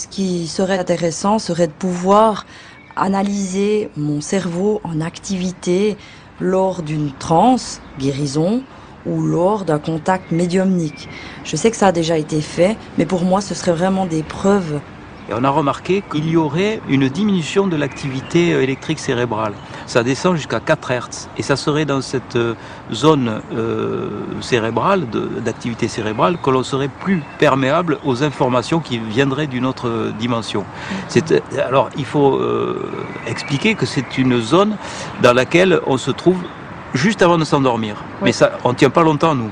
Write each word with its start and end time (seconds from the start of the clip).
Ce 0.00 0.06
qui 0.06 0.48
serait 0.48 0.78
intéressant 0.78 1.38
serait 1.38 1.66
de 1.66 1.74
pouvoir 1.74 2.46
analyser 2.96 3.90
mon 3.98 4.22
cerveau 4.22 4.80
en 4.82 4.98
activité 5.02 5.98
lors 6.40 6.80
d'une 6.82 7.12
transe, 7.12 7.82
guérison, 7.98 8.64
ou 9.04 9.20
lors 9.20 9.66
d'un 9.66 9.78
contact 9.78 10.32
médiumnique. 10.32 11.10
Je 11.44 11.54
sais 11.54 11.70
que 11.70 11.76
ça 11.76 11.88
a 11.88 11.92
déjà 11.92 12.16
été 12.16 12.40
fait, 12.40 12.78
mais 12.96 13.04
pour 13.04 13.24
moi, 13.24 13.42
ce 13.42 13.54
serait 13.54 13.72
vraiment 13.72 14.06
des 14.06 14.22
preuves 14.22 14.80
et 15.30 15.32
on 15.34 15.44
a 15.44 15.50
remarqué 15.50 16.02
qu'il 16.02 16.28
y 16.28 16.36
aurait 16.36 16.80
une 16.88 17.08
diminution 17.08 17.68
de 17.68 17.76
l'activité 17.76 18.52
euh, 18.52 18.62
électrique 18.62 18.98
cérébrale. 18.98 19.54
Ça 19.90 20.04
descend 20.04 20.36
jusqu'à 20.36 20.60
4 20.60 20.90
Hertz. 20.92 21.28
Et 21.36 21.42
ça 21.42 21.56
serait 21.56 21.84
dans 21.84 22.00
cette 22.00 22.36
euh, 22.36 22.54
zone 22.92 23.40
euh, 23.52 24.08
cérébrale, 24.40 25.08
d'activité 25.44 25.88
cérébrale, 25.88 26.38
que 26.40 26.48
l'on 26.50 26.62
serait 26.62 26.86
plus 26.86 27.24
perméable 27.40 27.98
aux 28.04 28.22
informations 28.22 28.78
qui 28.78 28.98
viendraient 28.98 29.48
d'une 29.48 29.66
autre 29.66 30.12
dimension. 30.16 30.64
Alors 31.66 31.90
il 31.96 32.04
faut 32.04 32.40
expliquer 33.26 33.74
que 33.74 33.84
c'est 33.84 34.16
une 34.16 34.40
zone 34.40 34.76
dans 35.22 35.32
laquelle 35.32 35.80
on 35.88 35.96
se 35.96 36.12
trouve 36.12 36.38
juste 36.94 37.20
avant 37.20 37.36
de 37.36 37.44
s'endormir. 37.44 37.96
Mais 38.22 38.30
ça, 38.30 38.58
on 38.62 38.68
ne 38.68 38.74
tient 38.74 38.90
pas 38.90 39.02
longtemps, 39.02 39.34
nous. 39.34 39.50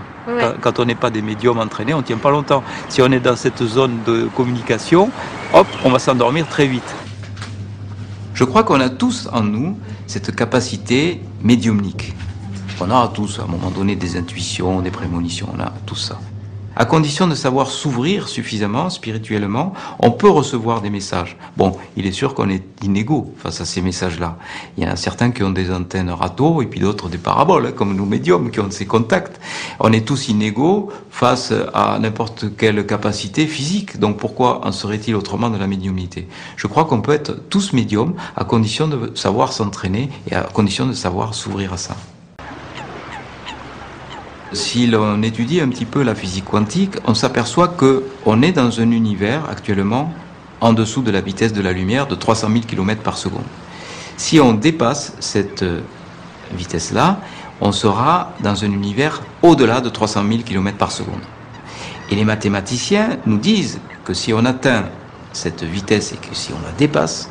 Quand, 0.60 0.78
on 0.78 0.84
n'est 0.84 0.94
pas 0.94 1.10
des 1.10 1.22
médiums 1.22 1.58
entraînés, 1.58 1.94
on 1.94 1.98
ne 1.98 2.02
tient 2.02 2.18
pas 2.18 2.30
longtemps. 2.30 2.62
Si 2.88 3.02
on 3.02 3.10
est 3.10 3.18
dans 3.18 3.34
cette 3.34 3.64
zone 3.64 3.98
de 4.06 4.28
communication, 4.36 5.10
hop, 5.52 5.66
on 5.84 5.90
va 5.90 5.98
s'endormir 5.98 6.46
très 6.46 6.66
vite. 6.66 6.94
Je 8.38 8.44
crois 8.44 8.62
qu'on 8.62 8.78
a 8.78 8.88
tous 8.88 9.28
en 9.32 9.42
nous 9.42 9.76
cette 10.06 10.32
capacité 10.36 11.20
médiumnique. 11.42 12.14
On 12.80 12.88
a 12.88 13.08
tous 13.08 13.40
à 13.40 13.42
un 13.42 13.46
moment 13.48 13.72
donné 13.72 13.96
des 13.96 14.16
intuitions, 14.16 14.80
des 14.80 14.92
prémonitions, 14.92 15.48
on 15.52 15.60
a 15.60 15.72
tout 15.84 15.96
ça 15.96 16.20
à 16.78 16.84
condition 16.84 17.26
de 17.26 17.34
savoir 17.34 17.66
s'ouvrir 17.66 18.28
suffisamment 18.28 18.88
spirituellement, 18.88 19.72
on 19.98 20.12
peut 20.12 20.30
recevoir 20.30 20.80
des 20.80 20.90
messages. 20.90 21.36
Bon, 21.56 21.76
il 21.96 22.06
est 22.06 22.12
sûr 22.12 22.34
qu'on 22.34 22.48
est 22.48 22.62
inégaux 22.84 23.34
face 23.36 23.60
à 23.60 23.64
ces 23.64 23.82
messages-là. 23.82 24.36
Il 24.76 24.84
y 24.84 24.86
en 24.86 24.92
a 24.92 24.96
certains 24.96 25.32
qui 25.32 25.42
ont 25.42 25.50
des 25.50 25.72
antennes 25.72 26.10
râteaux 26.10 26.62
et 26.62 26.66
puis 26.66 26.78
d'autres 26.78 27.08
des 27.08 27.18
paraboles, 27.18 27.66
hein, 27.66 27.72
comme 27.72 27.96
nous 27.96 28.06
médiums 28.06 28.52
qui 28.52 28.60
ont 28.60 28.70
ces 28.70 28.86
contacts. 28.86 29.40
On 29.80 29.92
est 29.92 30.06
tous 30.06 30.28
inégaux 30.28 30.92
face 31.10 31.52
à 31.74 31.98
n'importe 31.98 32.56
quelle 32.56 32.86
capacité 32.86 33.48
physique. 33.48 33.98
Donc 33.98 34.16
pourquoi 34.16 34.64
en 34.64 34.70
serait-il 34.70 35.16
autrement 35.16 35.50
de 35.50 35.58
la 35.58 35.66
médiumnité? 35.66 36.28
Je 36.56 36.68
crois 36.68 36.84
qu'on 36.84 37.00
peut 37.00 37.12
être 37.12 37.32
tous 37.50 37.72
médiums 37.72 38.14
à 38.36 38.44
condition 38.44 38.86
de 38.86 39.10
savoir 39.16 39.52
s'entraîner 39.52 40.10
et 40.30 40.36
à 40.36 40.42
condition 40.42 40.86
de 40.86 40.92
savoir 40.92 41.34
s'ouvrir 41.34 41.72
à 41.72 41.76
ça. 41.76 41.96
Si 44.52 44.86
l'on 44.86 45.22
étudie 45.22 45.60
un 45.60 45.68
petit 45.68 45.84
peu 45.84 46.02
la 46.02 46.14
physique 46.14 46.46
quantique, 46.46 46.96
on 47.04 47.12
s'aperçoit 47.12 47.68
qu'on 47.68 48.40
est 48.42 48.52
dans 48.52 48.80
un 48.80 48.90
univers 48.90 49.42
actuellement 49.50 50.12
en 50.60 50.72
dessous 50.72 51.02
de 51.02 51.10
la 51.10 51.20
vitesse 51.20 51.52
de 51.52 51.60
la 51.60 51.72
lumière 51.72 52.06
de 52.06 52.14
300 52.14 52.48
000 52.48 52.60
km 52.66 53.02
par 53.02 53.18
seconde. 53.18 53.44
Si 54.16 54.40
on 54.40 54.54
dépasse 54.54 55.14
cette 55.20 55.62
euh, 55.62 55.80
vitesse-là, 56.54 57.20
on 57.60 57.72
sera 57.72 58.32
dans 58.40 58.64
un 58.64 58.72
univers 58.72 59.22
au-delà 59.42 59.80
de 59.82 59.90
300 59.90 60.24
000 60.26 60.42
km 60.44 60.78
par 60.78 60.92
seconde. 60.92 61.20
Et 62.10 62.14
les 62.14 62.24
mathématiciens 62.24 63.18
nous 63.26 63.38
disent 63.38 63.80
que 64.04 64.14
si 64.14 64.32
on 64.32 64.44
atteint 64.46 64.86
cette 65.32 65.62
vitesse 65.62 66.12
et 66.12 66.16
que 66.16 66.34
si 66.34 66.52
on 66.52 66.66
la 66.66 66.72
dépasse, 66.72 67.28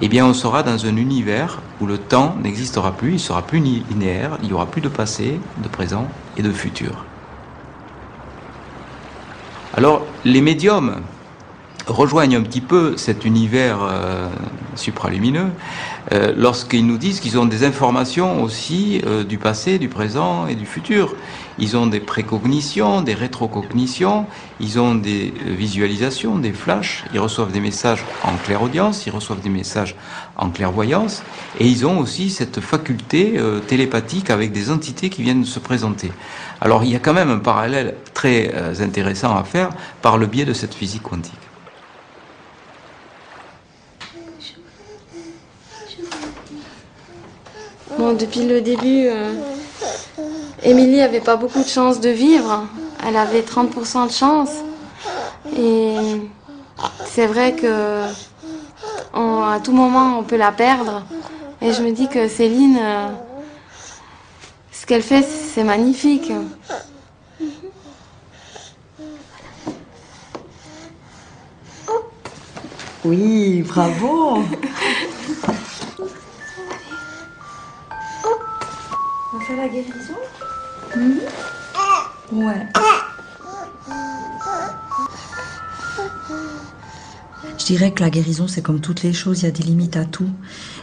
eh 0.00 0.08
bien 0.08 0.26
on 0.26 0.34
sera 0.34 0.62
dans 0.62 0.86
un 0.86 0.96
univers 0.96 1.60
où 1.80 1.86
le 1.86 1.98
temps 1.98 2.36
n'existera 2.42 2.92
plus, 2.92 3.14
il 3.14 3.20
sera 3.20 3.42
plus 3.42 3.60
linéaire, 3.60 4.38
il 4.42 4.48
n'y 4.48 4.52
aura 4.52 4.66
plus 4.66 4.80
de 4.80 4.88
passé, 4.88 5.40
de 5.62 5.68
présent 5.68 6.08
et 6.36 6.42
de 6.42 6.52
futur. 6.52 7.04
Alors 9.74 10.04
les 10.24 10.40
médiums 10.40 11.00
rejoignent 11.86 12.36
un 12.36 12.42
petit 12.42 12.60
peu 12.60 12.96
cet 12.96 13.24
univers 13.24 13.78
euh, 13.82 14.28
supralumineux 14.76 15.50
euh, 16.12 16.32
lorsqu'ils 16.36 16.86
nous 16.86 16.98
disent 16.98 17.20
qu'ils 17.20 17.38
ont 17.38 17.46
des 17.46 17.64
informations 17.64 18.42
aussi 18.42 19.02
euh, 19.06 19.24
du 19.24 19.38
passé, 19.38 19.78
du 19.78 19.88
présent 19.88 20.46
et 20.46 20.54
du 20.54 20.66
futur. 20.66 21.14
Ils 21.58 21.76
ont 21.76 21.86
des 21.86 22.00
précognitions, 22.00 23.00
des 23.00 23.14
rétrocognitions, 23.14 24.26
ils 24.60 24.78
ont 24.78 24.94
des 24.94 25.32
euh, 25.46 25.54
visualisations, 25.54 26.38
des 26.38 26.52
flashs, 26.52 27.04
ils 27.12 27.18
reçoivent 27.18 27.50
des 27.50 27.60
messages 27.60 28.04
en 28.22 28.36
clairaudience, 28.36 29.06
ils 29.06 29.10
reçoivent 29.10 29.40
des 29.40 29.48
messages 29.48 29.96
en 30.36 30.50
clairvoyance, 30.50 31.22
et 31.58 31.66
ils 31.66 31.86
ont 31.86 31.98
aussi 31.98 32.30
cette 32.30 32.60
faculté 32.60 33.40
télépathique 33.66 34.28
avec 34.28 34.52
des 34.52 34.70
entités 34.70 35.08
qui 35.08 35.22
viennent 35.22 35.46
se 35.46 35.58
présenter. 35.58 36.12
Alors 36.60 36.84
il 36.84 36.90
y 36.90 36.96
a 36.96 36.98
quand 36.98 37.14
même 37.14 37.30
un 37.30 37.38
parallèle 37.38 37.94
très 38.12 38.52
intéressant 38.82 39.34
à 39.34 39.44
faire 39.44 39.70
par 40.02 40.18
le 40.18 40.26
biais 40.26 40.44
de 40.44 40.52
cette 40.52 40.74
physique 40.74 41.02
quantique. 41.02 41.45
Bon, 47.94 48.12
depuis 48.12 48.46
le 48.46 48.60
début, 48.60 49.06
euh, 49.06 49.32
Émilie 50.62 51.00
avait 51.00 51.20
pas 51.20 51.36
beaucoup 51.36 51.62
de 51.62 51.68
chance 51.68 52.00
de 52.00 52.10
vivre. 52.10 52.66
Elle 53.06 53.16
avait 53.16 53.42
30% 53.42 54.06
de 54.08 54.12
chance. 54.12 54.50
Et 55.56 55.96
c'est 57.06 57.26
vrai 57.26 57.54
que 57.54 58.02
à 59.14 59.60
tout 59.60 59.72
moment, 59.72 60.18
on 60.18 60.22
peut 60.22 60.36
la 60.36 60.52
perdre. 60.52 61.04
Et 61.62 61.72
je 61.72 61.82
me 61.82 61.92
dis 61.92 62.08
que 62.08 62.28
Céline, 62.28 62.78
euh, 62.78 63.08
ce 64.70 64.84
qu'elle 64.84 65.02
fait, 65.02 65.22
c'est 65.22 65.64
magnifique. 65.64 66.30
Oui, 73.04 73.62
bravo 73.62 74.42
la 79.54 79.68
guérison 79.68 80.14
mhm. 80.96 81.20
Ouais. 82.32 82.66
Je 87.58 87.64
dirais 87.64 87.92
que 87.92 88.02
la 88.02 88.10
guérison, 88.10 88.48
c'est 88.48 88.62
comme 88.62 88.80
toutes 88.80 89.02
les 89.02 89.12
choses, 89.12 89.42
il 89.42 89.44
y 89.44 89.48
a 89.48 89.50
des 89.50 89.62
limites 89.62 89.96
à 89.96 90.04
tout. 90.04 90.28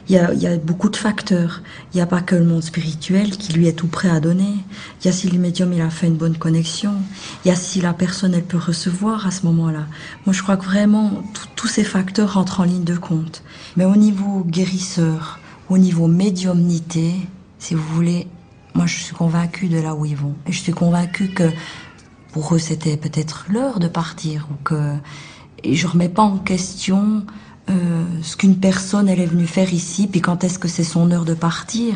Il 0.10 0.16
y 0.16 0.18
a, 0.18 0.34
il 0.34 0.42
y 0.42 0.48
a 0.48 0.58
beaucoup 0.58 0.90
de 0.90 0.96
facteurs. 0.96 1.62
Il 1.94 1.98
n'y 1.98 2.02
a 2.02 2.06
pas 2.06 2.22
que 2.22 2.36
le 2.36 2.46
monde 2.46 2.64
spirituel 2.64 3.32
qui 3.32 3.54
lui 3.54 3.68
est 3.68 3.74
tout 3.74 3.88
prêt 3.88 4.10
à 4.10 4.20
donner. 4.20 4.56
Il 5.02 5.06
y 5.06 5.08
a 5.10 5.12
si 5.12 5.30
le 5.30 5.40
médium 5.40 5.72
il 5.74 5.82
a 5.82 5.90
fait 5.90 6.08
une 6.08 6.18
bonne 6.18 6.38
connexion. 6.38 6.94
Il 7.44 7.50
y 7.50 7.52
a 7.52 7.56
si 7.56 7.82
la 7.82 7.94
personne 7.94 8.34
elle 8.34 8.44
peut 8.44 8.58
recevoir 8.58 9.28
à 9.28 9.32
ce 9.32 9.46
moment-là. 9.46 9.86
Moi, 10.26 10.34
je 10.34 10.42
crois 10.42 10.58
que 10.58 10.66
vraiment 10.66 11.24
tous 11.56 11.68
ces 11.68 11.84
facteurs 11.84 12.34
rentrent 12.34 12.62
en 12.62 12.64
ligne 12.64 12.84
de 12.84 12.98
compte. 12.98 13.44
Mais 13.76 13.86
au 13.86 13.96
niveau 13.96 14.44
guérisseur, 14.46 15.40
au 15.70 15.78
niveau 15.78 16.08
médiumnité, 16.08 17.14
si 17.60 17.76
vous 17.76 17.96
voulez, 17.96 18.28
moi, 18.76 18.86
je 18.86 18.98
suis 18.98 19.16
convaincue 19.16 19.68
de 19.68 19.78
là 19.78 19.96
où 19.96 20.06
ils 20.06 20.16
vont. 20.16 20.36
Et 20.48 20.52
je 20.52 20.62
suis 20.62 20.72
convaincue 20.72 21.30
que 21.30 21.50
pour 22.32 22.56
eux, 22.56 22.60
c'était 22.60 22.98
peut-être 22.98 23.46
l'heure 23.50 23.80
de 23.80 23.88
partir. 23.88 24.48
Ou 24.52 24.56
que... 24.64 24.96
Et 25.64 25.76
je 25.76 25.88
remets 25.88 26.10
pas 26.10 26.24
en 26.24 26.38
question 26.38 27.26
euh, 27.70 28.04
ce 28.22 28.36
qu'une 28.36 28.58
personne, 28.58 29.08
elle 29.08 29.22
est 29.22 29.26
venue 29.26 29.48
faire 29.48 29.74
ici, 29.74 30.08
puis 30.08 30.20
quand 30.20 30.44
est-ce 30.44 30.60
que 30.60 30.68
c'est 30.68 30.84
son 30.84 31.12
heure 31.12 31.26
de 31.26 31.34
partir. 31.34 31.96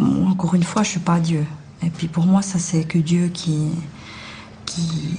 encore 0.00 0.54
une 0.54 0.64
fois, 0.64 0.82
je 0.82 0.90
suis 0.90 1.00
pas 1.00 1.20
Dieu. 1.20 1.44
Et 1.82 1.90
puis 1.90 2.08
pour 2.08 2.24
moi, 2.24 2.42
ça, 2.42 2.58
c'est 2.58 2.84
que 2.84 2.98
Dieu 2.98 3.28
qui, 3.32 3.70
qui, 4.64 5.16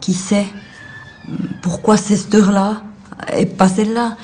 qui 0.00 0.14
sait 0.14 0.46
pourquoi 1.62 1.96
c'est 1.96 2.16
cette 2.16 2.34
heure-là 2.34 2.82
et 3.36 3.46
pas 3.46 3.68
celle-là. 3.68 4.16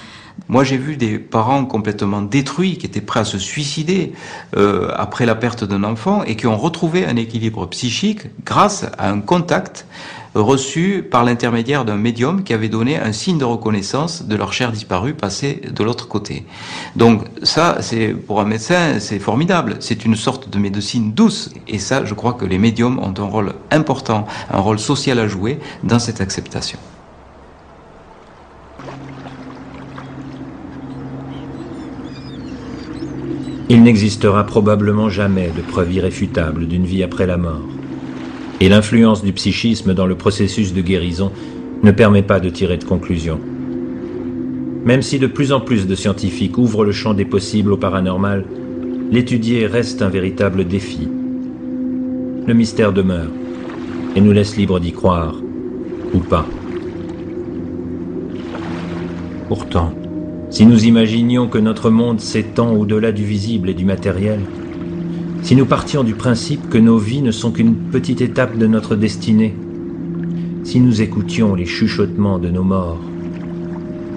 Moi, 0.49 0.65
j'ai 0.65 0.77
vu 0.77 0.97
des 0.97 1.19
parents 1.19 1.65
complètement 1.65 2.23
détruits, 2.23 2.77
qui 2.77 2.87
étaient 2.87 3.01
prêts 3.01 3.21
à 3.21 3.25
se 3.25 3.39
suicider 3.39 4.13
euh, 4.57 4.91
après 4.97 5.27
la 5.27 5.35
perte 5.35 5.65
d'un 5.65 5.85
enfant 5.85 6.25
et 6.25 6.37
qui 6.37 6.47
ont 6.47 6.57
retrouvé 6.57 7.07
un 7.07 7.17
équilibre 7.17 7.67
psychique 7.67 8.23
grâce 8.45 8.87
à 8.99 9.11
un 9.11 9.21
contact 9.21 9.87
reçu 10.35 11.07
par 11.09 11.25
l'intermédiaire 11.25 11.85
d'un 11.85 11.97
médium 11.97 12.43
qui 12.43 12.55
avait 12.55 12.69
donné 12.69 12.99
un 12.99 13.13
signe 13.13 13.39
de 13.39 13.45
reconnaissance 13.45 14.25
de 14.25 14.37
leur 14.37 14.53
chair 14.53 14.73
disparue 14.73 15.15
passée 15.15 15.61
de 15.71 15.85
l'autre 15.85 16.09
côté. 16.09 16.47
Donc 16.97 17.25
ça, 17.43 17.79
c'est 17.81 18.09
pour 18.09 18.41
un 18.41 18.45
médecin, 18.45 18.99
c'est 18.99 19.19
formidable. 19.19 19.77
C'est 19.81 20.05
une 20.05 20.17
sorte 20.17 20.49
de 20.49 20.59
médecine 20.59 21.13
douce. 21.13 21.51
Et 21.69 21.79
ça, 21.79 22.05
je 22.05 22.15
crois 22.15 22.33
que 22.33 22.45
les 22.45 22.59
médiums 22.59 22.99
ont 22.99 23.15
un 23.19 23.27
rôle 23.27 23.55
important, 23.71 24.27
un 24.51 24.59
rôle 24.59 24.79
social 24.79 25.19
à 25.19 25.29
jouer 25.29 25.59
dans 25.83 25.99
cette 25.99 26.21
acceptation. 26.21 26.79
Il 33.73 33.83
n'existera 33.83 34.45
probablement 34.45 35.09
jamais 35.09 35.49
de 35.57 35.63
preuve 35.63 35.95
irréfutable 35.95 36.67
d'une 36.67 36.85
vie 36.85 37.03
après 37.03 37.27
la 37.27 37.39
mort. 37.39 37.67
Et 38.61 38.69
l'influence 38.69 39.25
du 39.25 39.33
psychisme 39.33 39.95
dans 39.95 40.05
le 40.05 40.15
processus 40.15 40.75
de 40.75 40.83
guérison 40.83 41.33
ne 41.83 41.91
permet 41.91 42.23
pas 42.23 42.39
de 42.39 42.51
tirer 42.51 42.77
de 42.77 42.85
conclusion. 42.85 43.41
Même 44.85 45.01
si 45.01 45.19
de 45.19 45.27
plus 45.27 45.53
en 45.53 45.61
plus 45.63 45.87
de 45.87 45.95
scientifiques 45.95 46.59
ouvrent 46.59 46.85
le 46.85 46.93
champ 46.93 47.15
des 47.15 47.25
possibles 47.25 47.73
au 47.73 47.79
paranormal, 47.79 48.45
l'étudier 49.11 49.67
reste 49.67 50.03
un 50.03 50.11
véritable 50.11 50.67
défi. 50.67 51.09
Le 52.47 52.53
mystère 52.53 52.93
demeure 52.93 53.31
et 54.15 54.21
nous 54.21 54.33
laisse 54.33 54.59
libre 54.59 54.81
d'y 54.81 54.93
croire 54.93 55.41
ou 56.13 56.19
pas. 56.19 56.45
Pourtant, 59.49 59.95
si 60.53 60.67
nous 60.67 60.85
imaginions 60.85 61.49
que 61.49 61.57
notre 61.57 61.89
monde 61.89 62.21
s'étend 62.21 62.75
au-delà 62.75 63.11
du 63.11 63.25
visible 63.25 63.71
et 63.71 63.75
du 63.75 63.87
matériel, 63.87 64.41
si 65.41 65.57
nous 65.57 65.65
partions 65.65 66.05
du 66.05 66.15
principe 66.15 66.69
que 66.69 66.77
nos 66.77 66.99
vies 66.99 67.23
ne 67.23 67.31
sont 67.31 67.53
qu'une 67.53 67.75
petite 67.75 68.21
étape 68.21 68.59
de 68.59 68.67
notre 68.67 68.95
destinée, 68.95 69.55
si 70.63 70.79
nous 70.79 71.01
écoutions 71.01 71.55
les 71.55 71.65
chuchotements 71.65 72.39
de 72.39 72.51
nos 72.51 72.65
morts, 72.65 73.01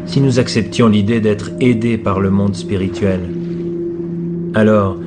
si 0.06 0.20
nous 0.20 0.38
acceptions 0.38 0.90
l'idée 0.90 1.22
d'être 1.22 1.52
aidés 1.62 1.98
par 1.98 2.20
le 2.20 2.30
monde 2.30 2.56
spirituel, 2.56 3.22
alors 4.56 4.98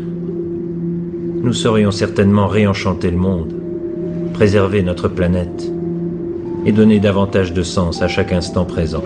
nous 1.42 1.52
saurions 1.52 1.90
certainement 1.90 2.46
réenchanter 2.46 3.10
le 3.10 3.18
monde, 3.18 3.52
préserver 4.32 4.82
notre 4.82 5.08
planète 5.08 5.70
et 6.64 6.72
donner 6.72 7.00
davantage 7.00 7.52
de 7.52 7.62
sens 7.62 8.00
à 8.00 8.08
chaque 8.08 8.32
instant 8.32 8.64
présent. 8.64 9.04